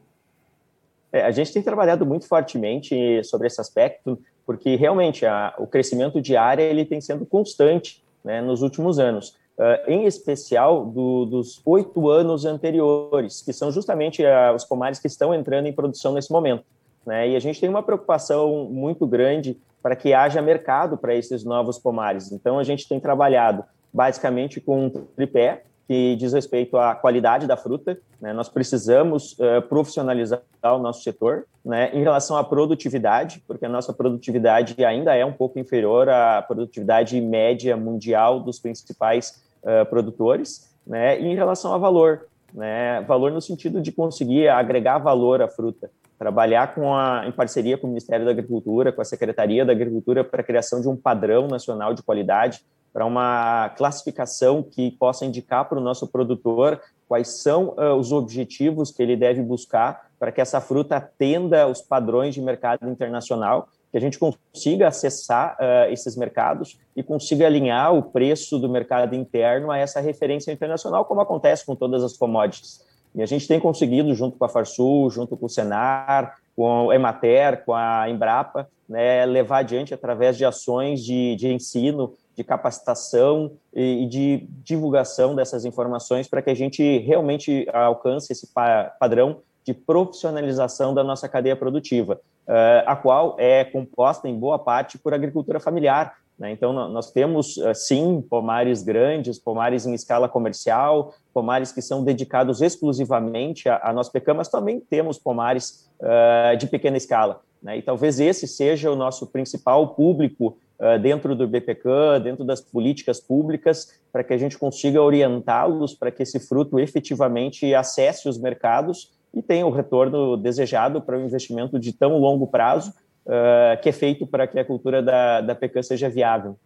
É, 1.13 1.23
a 1.23 1.31
gente 1.31 1.53
tem 1.53 1.63
trabalhado 1.63 2.05
muito 2.05 2.27
fortemente 2.27 3.23
sobre 3.25 3.47
esse 3.47 3.61
aspecto, 3.61 4.19
porque 4.45 4.77
realmente 4.77 5.25
a, 5.27 5.55
o 5.59 5.67
crescimento 5.67 6.21
de 6.21 6.37
área 6.37 6.63
ele 6.63 6.85
tem 6.85 7.01
sendo 7.01 7.25
constante 7.25 8.03
né, 8.25 8.41
nos 8.41 8.63
últimos 8.63 8.99
anos, 8.99 9.37
uh, 9.59 9.91
em 9.91 10.05
especial 10.05 10.85
do, 10.85 11.25
dos 11.25 11.63
oito 11.65 12.09
anos 12.09 12.45
anteriores, 12.45 13.41
que 13.43 13.53
são 13.53 13.71
justamente 13.71 14.23
uh, 14.23 14.55
os 14.55 14.65
pomares 14.65 14.99
que 14.99 15.07
estão 15.07 15.35
entrando 15.35 15.67
em 15.67 15.73
produção 15.73 16.13
nesse 16.13 16.31
momento. 16.31 16.65
Né, 17.07 17.31
e 17.31 17.37
a 17.37 17.41
gente 17.41 17.61
tem 17.61 17.69
uma 17.69 17.83
preocupação 17.83 18.65
muito 18.65 19.07
grande 19.07 19.59
para 19.83 19.97
que 19.97 20.13
haja 20.13 20.43
mercado 20.43 20.99
para 20.99 21.15
esses 21.15 21.45
novos 21.45 21.79
pomares. 21.79 22.33
Então, 22.33 22.59
a 22.59 22.65
gente 22.65 22.87
tem 22.87 23.01
trabalhado 23.01 23.65
basicamente 23.93 24.61
com 24.61 24.87
um 24.87 24.91
tripé, 24.91 25.63
que 25.89 26.17
diz 26.17 26.35
respeito 26.35 26.77
à 26.77 26.95
qualidade 26.95 27.47
da 27.47 27.57
fruta. 27.57 27.99
Né? 28.21 28.35
Nós 28.35 28.51
precisamos 28.51 29.33
uh, 29.33 29.63
profissionalizar 29.71 30.43
o 30.63 30.79
nosso 30.79 31.03
setor. 31.03 31.47
Né? 31.65 31.91
Em 31.95 32.03
relação 32.03 32.37
à 32.37 32.45
produtividade, 32.45 33.43
porque 33.49 33.65
a 33.65 33.69
nossa 33.71 33.95
produtividade 33.95 34.85
ainda 34.85 35.15
é 35.15 35.25
um 35.25 35.33
pouco 35.33 35.59
inferior 35.59 36.11
à 36.11 36.43
produtividade 36.43 37.19
média 37.23 37.75
mundial 37.75 38.39
dos 38.39 38.59
principais 38.59 39.43
uh, 39.63 39.87
produtores. 39.89 40.71
Né? 40.87 41.19
E 41.21 41.27
em 41.27 41.35
relação 41.35 41.73
a 41.73 41.79
valor, 41.79 42.27
né? 42.53 43.01
valor 43.09 43.33
no 43.33 43.41
sentido 43.41 43.81
de 43.81 43.91
conseguir 43.91 44.49
agregar 44.49 44.99
valor 44.99 45.41
à 45.41 45.49
fruta. 45.49 45.91
Trabalhar 46.19 46.75
com 46.75 46.95
a, 46.95 47.25
em 47.27 47.33
parceria 47.33 47.79
com 47.79 47.87
o 47.87 47.91
Ministério 47.91 48.27
da 48.27 48.33
Agricultura, 48.33 48.93
com 48.93 49.01
a 49.01 49.05
Secretaria 49.05 49.65
da 49.65 49.73
Agricultura, 49.73 50.23
para 50.23 50.43
a 50.43 50.45
criação 50.45 50.83
de 50.83 50.89
um 50.89 50.97
padrão 50.97 51.49
nacional 51.49 51.95
de 51.95 52.03
qualidade, 52.03 52.61
para 52.99 53.07
uma 53.07 53.69
classificação 53.77 54.61
que 54.61 54.91
possa 54.91 55.25
indicar 55.25 55.69
para 55.69 55.79
o 55.79 55.81
nosso 55.81 56.09
produtor 56.09 56.81
quais 57.07 57.29
são 57.41 57.77
uh, 57.79 57.95
os 57.95 58.11
objetivos 58.11 58.91
que 58.91 59.01
ele 59.01 59.17
deve 59.17 59.41
buscar 59.41 60.09
para 60.19 60.33
que 60.33 60.41
essa 60.41 60.61
fruta 60.61 60.97
atenda 60.97 61.69
os 61.69 61.81
padrões 61.81 62.35
de 62.35 62.43
mercado 62.43 62.91
internacional. 62.91 63.69
que 63.93 63.97
a 63.97 64.01
gente 64.01 64.19
consiga 64.19 64.89
acessar 64.89 65.57
uh, 65.61 65.93
esses 65.93 66.17
mercados 66.17 66.77
e 66.97 67.05
consiga 67.05 67.47
alinhar 67.47 67.95
o 67.95 68.03
preço 68.03 68.59
do 68.59 68.69
mercado 68.69 69.15
interno 69.15 69.71
a 69.71 69.79
essa 69.79 70.01
referência 70.01 70.51
internacional, 70.51 71.05
como 71.05 71.21
acontece 71.21 71.65
com 71.65 71.77
todas 71.77 72.03
as 72.03 72.17
commodities. 72.17 72.85
E 73.15 73.23
a 73.23 73.27
gente 73.27 73.47
tem 73.47 73.61
conseguido, 73.61 74.13
junto 74.13 74.37
com 74.37 74.45
a 74.45 74.49
Farsul, 74.49 75.09
junto 75.09 75.37
com 75.37 75.47
o 75.47 75.49
Senar, 75.49 76.37
com 76.57 76.91
a 76.91 76.97
Emater, 76.97 77.65
com 77.65 77.73
a 77.73 78.11
Embrapa, 78.11 78.69
né, 78.89 79.25
levar 79.25 79.59
adiante 79.59 79.95
através 79.95 80.37
de 80.37 80.45
ações 80.45 81.05
de, 81.05 81.37
de 81.37 81.53
ensino, 81.53 82.15
de 82.39 82.45
capacitação 82.45 83.51
e, 83.75 84.07
de 84.07 84.47
divulgação 84.63 85.35
dessas 85.35 85.65
informações 85.65 86.29
para 86.29 86.41
que 86.41 86.49
a 86.49 86.55
gente 86.55 86.99
realmente 86.99 87.67
alcance 87.73 88.33
esse 88.33 88.47
pa 88.55 88.95
padrão 89.01 89.41
de 89.65 89.75
profissionalização 89.75 90.95
da 90.95 91.03
nossa 91.03 91.29
cadeia 91.29 91.57
produtiva, 91.57 92.15
uh, 92.47 92.87
a 92.87 92.95
qual 92.95 93.37
é 93.39 93.65
composta 93.65 94.29
em 94.29 94.39
boa 94.39 94.59
parte 94.59 94.97
por 94.97 95.13
agricultura 95.13 95.59
familiar. 95.59 96.15
Né? 96.39 96.53
Então, 96.53 96.73
nós 96.73 97.11
temos, 97.11 97.57
uh, 97.57 97.75
sim, 97.75 98.25
pomares 98.31 98.83
grandes, 98.83 99.39
pomares 99.39 99.85
em 99.85 99.93
escala 99.93 100.29
comercial, 100.29 101.13
pomares 101.35 101.73
que 101.73 101.83
são 101.83 102.05
dedicados 102.05 102.63
exclusivamente 102.63 103.69
a, 103.69 103.81
a 103.83 103.93
nós 103.93 104.09
pecamos, 104.09 104.39
mas 104.39 104.49
também 104.49 104.81
temos 104.81 105.19
pomares 105.19 105.91
uh, 106.01 106.57
de 106.57 106.69
pequena 106.69 106.97
escala. 106.97 107.43
Né? 107.61 107.79
E 107.79 107.83
talvez 107.83 108.21
esse 108.21 108.47
seja 108.47 108.91
o 108.91 108.97
nosso 108.97 109.27
principal 109.27 109.89
público 109.89 110.57
dentro 111.03 111.35
do 111.35 111.49
BPC, 111.49 112.21
dentro 112.23 112.45
das 112.45 112.61
políticas 112.61 113.21
públicas, 113.21 114.01
para 114.13 114.23
que 114.23 114.33
a 114.33 114.39
gente 114.39 114.57
consiga 114.57 115.03
orientá-los 115.03 115.95
para 115.95 116.11
que 116.11 116.23
esse 116.23 116.39
fruto 116.39 116.79
efetivamente 116.79 117.75
acesse 117.75 118.29
os 118.29 118.39
mercados 118.39 119.13
e 119.35 119.43
tem 119.43 119.63
o 119.65 119.71
retorno 119.71 120.37
desejado 120.37 121.01
para 121.01 121.19
um 121.19 121.25
investimento 121.25 121.79
de 121.79 121.93
tão 121.93 122.19
longo 122.19 122.47
prazo 122.47 122.93
uh, 123.27 123.81
que 123.83 123.89
é 123.89 123.93
feito 123.93 124.27
para 124.27 124.47
que 124.47 124.59
a 124.59 124.65
cultura 124.65 125.03
da, 125.03 125.41
da 125.41 125.55
pecan 125.55 125.83
seja 125.83 126.09
viável. 126.09 126.57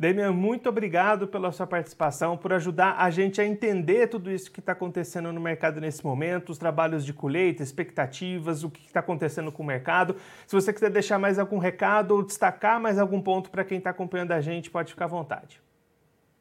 Damian, 0.00 0.32
muito 0.32 0.66
obrigado 0.66 1.28
pela 1.28 1.52
sua 1.52 1.66
participação, 1.66 2.34
por 2.34 2.54
ajudar 2.54 2.94
a 2.96 3.10
gente 3.10 3.38
a 3.38 3.44
entender 3.46 4.06
tudo 4.06 4.32
isso 4.32 4.50
que 4.50 4.58
está 4.58 4.72
acontecendo 4.72 5.30
no 5.30 5.38
mercado 5.38 5.78
nesse 5.78 6.02
momento, 6.02 6.48
os 6.48 6.56
trabalhos 6.56 7.04
de 7.04 7.12
colheita, 7.12 7.62
expectativas, 7.62 8.64
o 8.64 8.70
que 8.70 8.80
está 8.80 9.00
acontecendo 9.00 9.52
com 9.52 9.62
o 9.62 9.66
mercado. 9.66 10.16
Se 10.46 10.54
você 10.54 10.72
quiser 10.72 10.88
deixar 10.88 11.18
mais 11.18 11.38
algum 11.38 11.58
recado 11.58 12.12
ou 12.12 12.22
destacar 12.22 12.80
mais 12.80 12.98
algum 12.98 13.20
ponto 13.20 13.50
para 13.50 13.62
quem 13.62 13.76
está 13.76 13.90
acompanhando 13.90 14.32
a 14.32 14.40
gente, 14.40 14.70
pode 14.70 14.90
ficar 14.90 15.04
à 15.04 15.08
vontade. 15.08 15.60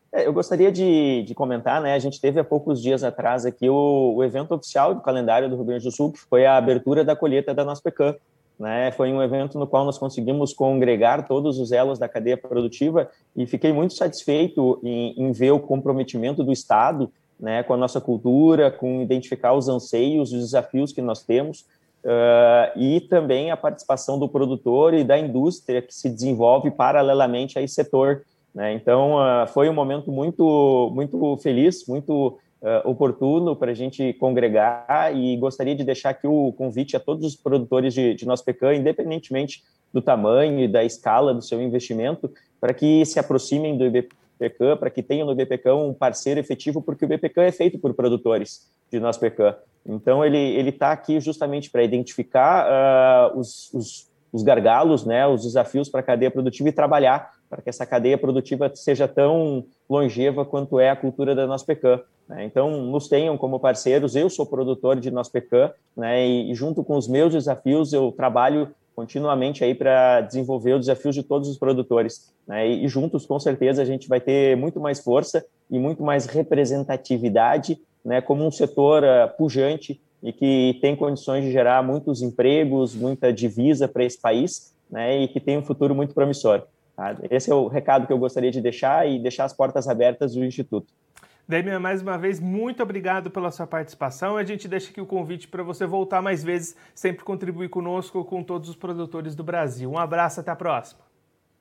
É, 0.09 0.25
eu 0.25 0.31
gostaria 0.31 0.71
de, 0.71 1.23
de, 1.23 1.35
comentar, 1.35 1.81
né? 1.81 1.95
A 1.95 1.99
gente 1.99 2.21
teve 2.21 2.39
há 2.39 2.45
poucos 2.45 2.81
dias 2.81 3.03
atrás 3.03 3.45
aqui 3.45 3.69
o, 3.69 4.13
o, 4.15 4.23
evento 4.23 4.55
oficial 4.55 4.95
do 4.95 5.01
calendário 5.01 5.49
do 5.49 5.57
Rio 5.57 5.65
Grande 5.65 5.83
do 5.83 5.91
Sul, 5.91 6.13
que 6.13 6.19
foi 6.19 6.45
a 6.45 6.55
abertura 6.55 7.03
da 7.03 7.13
colheita 7.13 7.53
da 7.53 7.65
nossa 7.65 7.81
pecan. 7.81 8.15
Né? 8.59 8.91
Foi 8.91 9.11
um 9.11 9.23
evento 9.23 9.57
no 9.57 9.65
qual 9.65 9.85
nós 9.85 9.97
conseguimos 9.97 10.53
congregar 10.53 11.27
todos 11.27 11.59
os 11.59 11.71
elos 11.71 11.97
da 11.97 12.09
cadeia 12.09 12.35
produtiva 12.35 13.09
e 13.35 13.45
fiquei 13.45 13.71
muito 13.71 13.93
satisfeito 13.93 14.79
em, 14.83 15.13
em 15.17 15.31
ver 15.31 15.51
o 15.51 15.59
comprometimento 15.59 16.43
do 16.43 16.51
Estado 16.51 17.09
né, 17.39 17.63
com 17.63 17.73
a 17.73 17.77
nossa 17.77 18.01
cultura, 18.01 18.69
com 18.69 19.01
identificar 19.01 19.53
os 19.53 19.69
anseios, 19.69 20.33
os 20.33 20.39
desafios 20.39 20.91
que 20.91 21.01
nós 21.01 21.23
temos, 21.23 21.61
uh, 22.03 22.77
e 22.77 22.99
também 22.99 23.49
a 23.49 23.55
participação 23.55 24.19
do 24.19 24.27
produtor 24.27 24.93
e 24.93 25.05
da 25.05 25.17
indústria 25.17 25.81
que 25.81 25.95
se 25.95 26.09
desenvolve 26.09 26.69
paralelamente 26.69 27.57
a 27.57 27.61
esse 27.61 27.75
setor 27.75 28.23
né? 28.53 28.73
Então, 28.73 29.15
uh, 29.15 29.47
foi 29.47 29.69
um 29.69 29.73
momento 29.73 30.11
muito, 30.11 30.91
muito 30.93 31.37
feliz, 31.37 31.85
muito 31.87 32.37
uh, 32.61 32.89
oportuno 32.89 33.55
para 33.55 33.71
a 33.71 33.73
gente 33.73 34.13
congregar 34.13 35.15
e 35.15 35.35
gostaria 35.37 35.75
de 35.75 35.83
deixar 35.83 36.11
aqui 36.11 36.27
o 36.27 36.53
convite 36.53 36.95
a 36.95 36.99
todos 36.99 37.25
os 37.25 37.35
produtores 37.35 37.93
de, 37.93 38.13
de 38.13 38.25
nosso 38.25 38.43
pecan, 38.43 38.75
independentemente 38.75 39.63
do 39.93 40.01
tamanho 40.01 40.59
e 40.59 40.67
da 40.67 40.83
escala 40.83 41.33
do 41.33 41.41
seu 41.41 41.61
investimento, 41.61 42.31
para 42.59 42.73
que 42.73 43.05
se 43.05 43.19
aproximem 43.19 43.77
do 43.77 43.85
IBPCAM, 43.85 44.77
para 44.77 44.89
que 44.89 45.01
tenham 45.01 45.25
no 45.25 45.33
IBPCAM 45.33 45.75
um 45.75 45.93
parceiro 45.93 46.39
efetivo, 46.39 46.81
porque 46.81 47.05
o 47.05 47.11
IBPCAM 47.11 47.43
é 47.43 47.51
feito 47.51 47.79
por 47.79 47.93
produtores 47.93 48.69
de 48.91 48.99
nosso 48.99 49.19
pecan. 49.19 49.55
Então, 49.85 50.23
ele 50.23 50.69
está 50.69 50.91
aqui 50.91 51.19
justamente 51.19 51.71
para 51.71 51.83
identificar 51.83 53.31
uh, 53.33 53.39
os, 53.39 53.73
os, 53.73 54.09
os 54.31 54.43
gargalos, 54.43 55.05
né, 55.05 55.25
os 55.25 55.43
desafios 55.43 55.89
para 55.89 56.01
a 56.01 56.03
cadeia 56.03 56.29
produtiva 56.29 56.69
e 56.69 56.71
trabalhar 56.71 57.38
para 57.49 57.61
que 57.61 57.69
essa 57.69 57.85
cadeia 57.85 58.17
produtiva 58.17 58.71
seja 58.75 59.07
tão 59.07 59.65
longeva 59.89 60.45
quanto 60.45 60.79
é 60.79 60.89
a 60.89 60.95
cultura 60.95 61.33
da 61.33 61.47
nossa 61.47 61.65
pecan. 61.65 61.99
Né? 62.27 62.45
Então, 62.45 62.69
nos 62.83 63.07
tenham 63.07 63.35
como 63.37 63.59
parceiros. 63.59 64.15
Eu 64.15 64.29
sou 64.29 64.45
produtor 64.45 64.99
de 64.99 65.09
nossa 65.09 65.31
pecan, 65.31 65.71
né? 65.97 66.25
E, 66.25 66.51
e, 66.51 66.55
junto 66.55 66.83
com 66.83 66.95
os 66.95 67.07
meus 67.07 67.33
desafios, 67.33 67.91
eu 67.91 68.11
trabalho 68.11 68.69
continuamente 68.95 69.63
aí 69.63 69.73
para 69.73 70.21
desenvolver 70.21 70.73
os 70.73 70.81
desafios 70.81 71.15
de 71.15 71.23
todos 71.23 71.49
os 71.49 71.57
produtores. 71.57 72.31
Né? 72.45 72.69
E, 72.69 72.85
e 72.85 72.87
juntos, 72.87 73.25
com 73.25 73.39
certeza, 73.39 73.81
a 73.81 73.85
gente 73.85 74.07
vai 74.07 74.19
ter 74.19 74.55
muito 74.55 74.79
mais 74.79 74.99
força 74.99 75.43
e 75.71 75.79
muito 75.79 76.03
mais 76.03 76.27
representatividade, 76.27 77.79
né? 78.05 78.21
Como 78.21 78.45
um 78.45 78.51
setor 78.51 79.03
uh, 79.03 79.35
pujante 79.37 79.99
e 80.21 80.31
que 80.31 80.77
tem 80.81 80.95
condições 80.95 81.43
de 81.43 81.51
gerar 81.51 81.83
muitos 81.83 82.21
empregos, 82.21 82.93
muita 82.93 83.33
divisa 83.33 83.87
para 83.87 84.03
esse 84.03 84.19
país, 84.19 84.73
né? 84.89 85.17
E 85.23 85.27
que 85.27 85.39
tem 85.39 85.57
um 85.57 85.63
futuro 85.63 85.95
muito 85.95 86.13
promissor. 86.13 86.63
Tá? 86.99 87.15
Esse 87.31 87.49
é 87.49 87.55
o 87.55 87.67
recado 87.67 88.05
que 88.05 88.11
eu 88.11 88.17
gostaria 88.17 88.51
de 88.51 88.59
deixar 88.59 89.07
e 89.07 89.17
deixar 89.17 89.45
as 89.45 89.53
portas 89.53 89.87
abertas 89.87 90.33
do 90.33 90.43
Instituto. 90.43 90.93
Demian, 91.47 91.79
mais 91.79 92.01
uma 92.01 92.17
vez, 92.17 92.41
muito 92.41 92.83
obrigado 92.83 93.31
pela 93.31 93.51
sua 93.51 93.65
participação. 93.65 94.35
A 94.35 94.43
gente 94.43 94.67
deixa 94.67 94.91
aqui 94.91 94.99
o 94.99 95.05
convite 95.05 95.47
para 95.47 95.63
você 95.63 95.85
voltar 95.85 96.21
mais 96.21 96.43
vezes, 96.43 96.75
sempre 96.93 97.23
contribuir 97.23 97.69
conosco, 97.69 98.25
com 98.25 98.43
todos 98.43 98.67
os 98.67 98.75
produtores 98.75 99.33
do 99.33 99.45
Brasil. 99.45 99.89
Um 99.89 99.97
abraço, 99.97 100.41
até 100.41 100.51
a 100.51 100.57
próxima. 100.57 100.99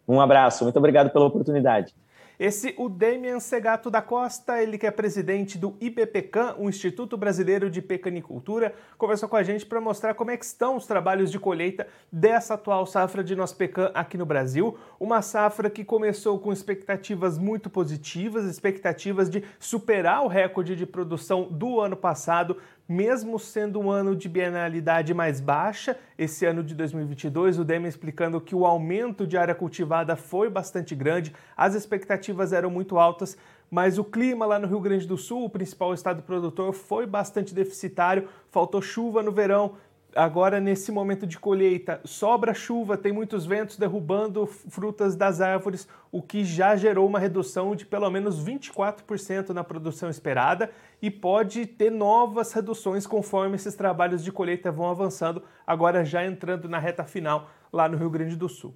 Um 0.09 0.21
abraço, 0.21 0.65
muito 0.65 0.77
obrigado 0.77 1.11
pela 1.11 1.27
oportunidade. 1.27 1.95
Esse 2.39 2.73
o 2.79 2.89
Damian 2.89 3.41
Segato 3.41 3.91
da 3.91 4.01
Costa, 4.01 4.63
ele 4.63 4.79
que 4.79 4.87
é 4.87 4.93
presidente 4.93 5.59
do 5.59 5.75
IBPCAM, 5.81 6.55
o 6.57 6.69
Instituto 6.69 7.17
Brasileiro 7.17 7.69
de 7.69 7.83
Pecanicultura, 7.83 8.73
conversou 8.97 9.29
com 9.29 9.35
a 9.35 9.43
gente 9.43 9.67
para 9.67 9.81
mostrar 9.81 10.15
como 10.15 10.31
é 10.31 10.37
que 10.37 10.45
estão 10.45 10.77
os 10.77 10.87
trabalhos 10.87 11.33
de 11.33 11.39
colheita 11.41 11.89
dessa 12.13 12.55
atual 12.55 12.87
safra 12.87 13.25
de 13.25 13.35
nosso 13.35 13.57
pecan 13.57 13.91
aqui 13.93 14.17
no 14.17 14.25
Brasil. 14.25 14.79
Uma 15.01 15.21
safra 15.21 15.69
que 15.69 15.85
começou 15.85 16.39
com 16.39 16.53
expectativas 16.53 17.37
muito 17.37 17.69
positivas, 17.69 18.45
expectativas 18.45 19.29
de 19.29 19.43
superar 19.59 20.23
o 20.23 20.29
recorde 20.29 20.77
de 20.77 20.87
produção 20.87 21.49
do 21.51 21.81
ano 21.81 21.97
passado, 21.97 22.57
mesmo 22.89 23.39
sendo 23.39 23.79
um 23.79 23.91
ano 23.91 24.17
de 24.17 24.31
bienalidade 24.31 25.13
mais 25.13 25.41
baixa, 25.41 25.95
esse 26.17 26.47
ano 26.47 26.65
de 26.65 26.75
2022, 26.75 27.59
o 27.59 27.65
Demi 27.65 27.87
explicando 27.87 28.41
que 28.41 28.55
o 28.55 28.65
aumento 28.65 29.27
de 29.27 29.37
área 29.37 29.55
cultivada 29.55 30.17
foi 30.17 30.49
bastante 30.49 30.95
grande, 30.95 31.35
as 31.55 31.75
expectativas 31.75 32.51
eram 32.51 32.71
muito 32.71 32.99
altas, 32.99 33.37
mas 33.71 33.99
o 33.99 34.05
clima 34.05 34.47
lá 34.47 34.59
no 34.59 34.67
Rio 34.67 34.81
Grande 34.81 35.07
do 35.07 35.19
Sul, 35.19 35.45
o 35.45 35.51
principal 35.51 35.93
estado 35.93 36.23
produtor, 36.23 36.73
foi 36.73 37.05
bastante 37.05 37.55
deficitário, 37.55 38.27
faltou 38.49 38.81
chuva 38.81 39.23
no 39.23 39.31
verão, 39.31 39.75
agora 40.15 40.61
nesse 40.61 40.91
momento 40.91 41.27
de 41.27 41.39
colheita 41.39 42.01
sobra 42.05 42.55
chuva, 42.55 42.97
tem 42.97 43.13
muitos 43.13 43.47
ventos 43.47 43.77
derrubando 43.77 44.47
frutas 44.47 45.15
das 45.15 45.41
árvores, 45.41 45.89
o 46.11 46.23
que 46.23 46.45
já 46.45 46.77
gerou 46.77 47.07
uma 47.07 47.19
redução 47.19 47.77
de 47.77 47.85
pelo 47.85 48.11
menos 48.11 48.43
24% 48.43 49.51
na 49.51 49.63
produção 49.63 50.09
esperada 50.09 50.71
e 51.01 51.11
pode 51.11 51.67
ter 51.67 51.91
novas 51.91 52.53
reduções 52.53 53.07
conforme 53.07 53.57
esses 53.57 53.75
trabalhos 53.75 54.25
de 54.25 54.33
colheita 54.33 54.73
vão 54.73 54.91
avançando, 54.91 55.43
agora 55.67 56.05
já 56.05 56.25
entrando 56.25 56.69
na 56.69 56.79
reta 56.79 57.05
final 57.05 57.51
lá 57.73 57.89
no 57.89 57.97
Rio 57.97 58.11
Grande 58.11 58.37
do 58.37 58.49
Sul. 58.49 58.75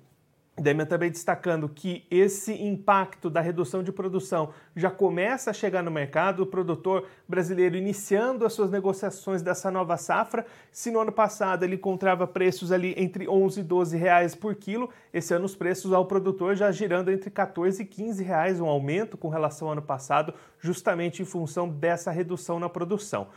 Demian 0.61 0.85
também 0.85 1.11
destacando 1.11 1.67
que 1.67 2.05
esse 2.11 2.53
impacto 2.53 3.31
da 3.31 3.41
redução 3.41 3.83
de 3.83 3.91
produção 3.91 4.51
já 4.77 4.91
começa 4.91 5.51
a 5.51 5.55
chegar 5.55 5.83
no 5.83 5.91
mercado, 5.91 6.43
o 6.43 6.47
produtor 6.47 7.07
brasileiro 7.27 7.75
iniciando 7.75 8.45
as 8.45 8.53
suas 8.53 8.71
negociações 8.71 9.41
dessa 9.41 9.71
nova 9.71 9.97
safra. 9.97 10.45
Se 10.71 10.91
no 10.91 11.01
ano 11.01 11.11
passado 11.11 11.65
ele 11.65 11.77
encontrava 11.77 12.27
preços 12.27 12.71
ali 12.71 12.95
entre 12.99 13.27
11 13.27 13.61
e 13.61 13.63
12 13.63 13.97
reais 13.97 14.35
por 14.35 14.55
quilo, 14.55 14.91
esse 15.13 15.33
ano 15.33 15.47
os 15.47 15.57
preços 15.57 15.91
ao 15.91 16.05
produtor 16.05 16.55
já 16.55 16.71
girando 16.71 17.11
entre 17.11 17.31
14 17.31 17.83
e 17.83 17.87
15 17.87 18.23
reais, 18.23 18.61
um 18.61 18.67
aumento 18.67 19.17
com 19.17 19.31
relação 19.31 19.69
ao 19.69 19.73
ano 19.73 19.83
passado, 19.83 20.35
justamente 20.61 21.23
em 21.23 21.25
função 21.25 21.67
dessa 21.67 22.11
redução 22.11 22.61
na 22.61 22.69
produção. 22.69 23.29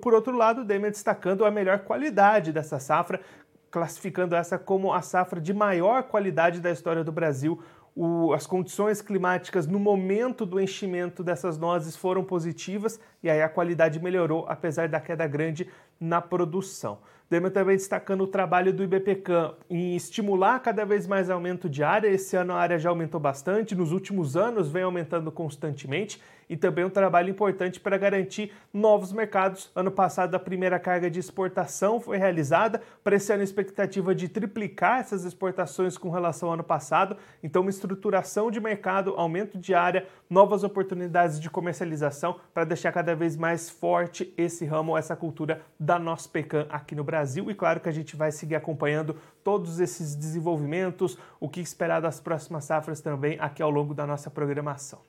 Por 0.00 0.12
outro 0.12 0.36
lado, 0.36 0.62
o 0.62 0.64
Demian 0.64 0.90
destacando 0.90 1.44
a 1.44 1.52
melhor 1.52 1.78
qualidade 1.78 2.52
dessa 2.52 2.80
safra, 2.80 3.20
classificando 3.70 4.34
essa 4.34 4.58
como 4.58 4.92
a 4.92 5.02
safra 5.02 5.40
de 5.40 5.52
maior 5.52 6.02
qualidade 6.04 6.60
da 6.60 6.70
história 6.70 7.04
do 7.04 7.12
Brasil. 7.12 7.60
O, 7.94 8.32
as 8.32 8.46
condições 8.46 9.02
climáticas 9.02 9.66
no 9.66 9.78
momento 9.78 10.46
do 10.46 10.60
enchimento 10.60 11.24
dessas 11.24 11.58
nozes 11.58 11.96
foram 11.96 12.22
positivas, 12.22 13.00
e 13.22 13.28
aí 13.28 13.42
a 13.42 13.48
qualidade 13.48 14.00
melhorou, 14.00 14.46
apesar 14.48 14.88
da 14.88 15.00
queda 15.00 15.26
grande 15.26 15.68
na 15.98 16.20
produção. 16.20 16.98
Demo 17.30 17.50
também 17.50 17.76
destacando 17.76 18.22
o 18.22 18.26
trabalho 18.26 18.72
do 18.72 18.82
IBPCAM 18.82 19.54
em 19.68 19.94
estimular 19.94 20.58
cada 20.60 20.86
vez 20.86 21.06
mais 21.06 21.28
aumento 21.28 21.68
de 21.68 21.84
área. 21.84 22.08
Esse 22.08 22.34
ano 22.36 22.54
a 22.54 22.56
área 22.56 22.78
já 22.78 22.88
aumentou 22.88 23.20
bastante, 23.20 23.74
nos 23.74 23.92
últimos 23.92 24.34
anos 24.34 24.70
vem 24.70 24.82
aumentando 24.82 25.30
constantemente 25.30 26.18
e 26.48 26.56
também 26.56 26.84
um 26.84 26.90
trabalho 26.90 27.28
importante 27.28 27.78
para 27.78 27.98
garantir 27.98 28.52
novos 28.72 29.12
mercados. 29.12 29.70
Ano 29.74 29.90
passado, 29.90 30.34
a 30.34 30.38
primeira 30.38 30.78
carga 30.78 31.10
de 31.10 31.20
exportação 31.20 32.00
foi 32.00 32.16
realizada, 32.16 32.80
para 33.04 33.16
esse 33.16 33.30
ano, 33.32 33.42
a 33.42 33.44
expectativa 33.44 34.14
de 34.14 34.28
triplicar 34.28 35.00
essas 35.00 35.24
exportações 35.24 35.98
com 35.98 36.08
relação 36.08 36.48
ao 36.48 36.54
ano 36.54 36.64
passado. 36.64 37.16
Então, 37.42 37.62
uma 37.62 37.70
estruturação 37.70 38.50
de 38.50 38.60
mercado, 38.60 39.14
aumento 39.16 39.58
de 39.58 39.74
área, 39.74 40.06
novas 40.28 40.62
oportunidades 40.64 41.40
de 41.40 41.48
comercialização 41.48 42.38
para 42.52 42.64
deixar 42.64 42.92
cada 42.92 43.14
vez 43.14 43.36
mais 43.36 43.70
forte 43.70 44.32
esse 44.36 44.64
ramo, 44.64 44.96
essa 44.96 45.16
cultura 45.16 45.62
da 45.78 45.98
nossa 45.98 46.28
pecan 46.28 46.66
aqui 46.70 46.94
no 46.94 47.04
Brasil. 47.04 47.50
E 47.50 47.54
claro 47.54 47.80
que 47.80 47.88
a 47.88 47.92
gente 47.92 48.16
vai 48.16 48.30
seguir 48.30 48.54
acompanhando 48.54 49.16
todos 49.42 49.80
esses 49.80 50.14
desenvolvimentos, 50.14 51.18
o 51.40 51.48
que 51.48 51.60
esperar 51.60 52.00
das 52.00 52.20
próximas 52.20 52.64
safras 52.64 53.00
também 53.00 53.38
aqui 53.40 53.62
ao 53.62 53.70
longo 53.70 53.94
da 53.94 54.06
nossa 54.06 54.30
programação. 54.30 55.00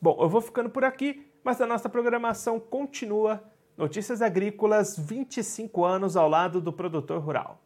Bom, 0.00 0.16
eu 0.20 0.28
vou 0.28 0.40
ficando 0.40 0.68
por 0.68 0.84
aqui, 0.84 1.26
mas 1.42 1.60
a 1.60 1.66
nossa 1.66 1.88
programação 1.88 2.60
continua. 2.60 3.42
Notícias 3.76 4.22
Agrícolas, 4.22 4.98
25 4.98 5.84
anos 5.84 6.16
ao 6.16 6.28
lado 6.28 6.60
do 6.60 6.72
produtor 6.72 7.20
rural. 7.20 7.65